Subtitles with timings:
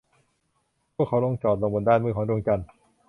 [0.95, 2.67] พวกเขาลงจอดลงบนด้านมืดของดวงจันทร์